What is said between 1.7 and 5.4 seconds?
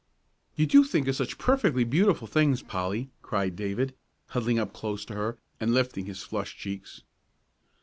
beautiful things, Polly," cried David, huddling up close to her,